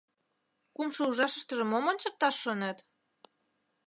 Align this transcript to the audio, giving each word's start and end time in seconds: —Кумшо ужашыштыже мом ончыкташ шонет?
—Кумшо 0.75 1.01
ужашыштыже 1.11 1.65
мом 1.65 1.85
ончыкташ 1.91 2.35
шонет? 2.43 2.77